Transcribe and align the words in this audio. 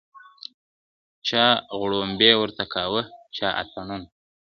چا 1.27 1.45
غړومبی 1.79 2.31
ورته 2.41 2.63
کاوه 2.73 3.01
چا 3.35 3.47
اتڼونه 3.61 3.95
` 4.01 4.07